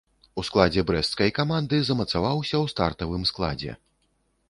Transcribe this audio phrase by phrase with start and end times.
[0.41, 3.81] У складзе брэсцкай каманды замацаваўся ў стартавым складзе.